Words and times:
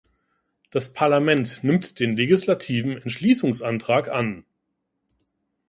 Das 0.71 0.93
Parlament 0.93 1.63
nimmt 1.63 1.99
den 1.99 2.17
legislativen 2.17 2.97
Entschließungsantrag 3.03 4.09
an. 4.09 4.45